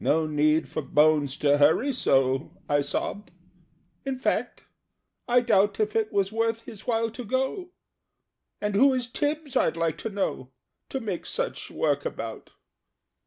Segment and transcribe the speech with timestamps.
[0.00, 3.30] "No need for Bones to hurry so!" I sobbed.
[4.06, 4.62] "In fact,
[5.28, 7.68] I doubt If it was worth his while to go
[8.62, 10.48] And who is Tibbs, I'd like to know,
[10.88, 12.52] To make such work about?